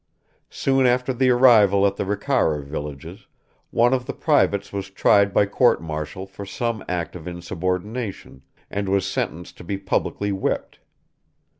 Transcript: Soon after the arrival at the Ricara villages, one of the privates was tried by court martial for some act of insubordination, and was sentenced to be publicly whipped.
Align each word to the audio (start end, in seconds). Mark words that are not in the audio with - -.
Soon 0.49 0.87
after 0.87 1.13
the 1.13 1.29
arrival 1.29 1.85
at 1.85 1.95
the 1.95 2.05
Ricara 2.05 2.63
villages, 2.63 3.27
one 3.69 3.93
of 3.93 4.07
the 4.07 4.13
privates 4.15 4.73
was 4.73 4.89
tried 4.89 5.31
by 5.31 5.45
court 5.45 5.79
martial 5.79 6.25
for 6.25 6.43
some 6.43 6.83
act 6.89 7.15
of 7.15 7.27
insubordination, 7.27 8.41
and 8.71 8.89
was 8.89 9.05
sentenced 9.05 9.57
to 9.57 9.63
be 9.63 9.77
publicly 9.77 10.31
whipped. 10.31 10.79